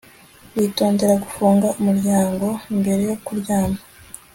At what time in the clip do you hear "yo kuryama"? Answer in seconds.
3.09-3.79